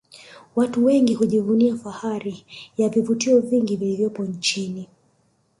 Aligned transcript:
Watu 0.55 0.85
wengi 0.85 1.13
hujivunia 1.13 1.75
fahari 1.77 2.45
ya 2.77 2.89
vivutio 2.89 3.39
vingi 3.39 3.75
vilivyopo 3.75 4.23
nchini 4.23 4.89